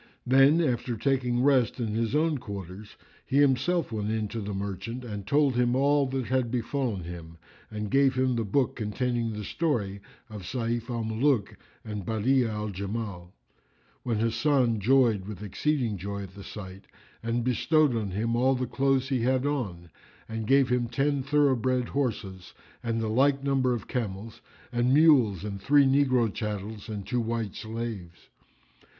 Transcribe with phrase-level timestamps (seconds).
[0.25, 5.05] Then, after taking rest in his own quarters he himself went in to the Merchant
[5.05, 7.37] and told him all that had befallen him
[7.69, 12.69] and gave him the book containing the story of Sayf al Muluk and Badi'a al
[12.69, 13.31] Jamal,
[14.01, 16.87] when Hasan joyed with exceeding joy at the sight
[17.21, 19.91] and bestowed on him all the clothes he had on
[20.27, 24.41] and gave him ten thoroughbred horses and the like number of camels
[24.71, 28.29] and mules and three negro chattels and two white slaves.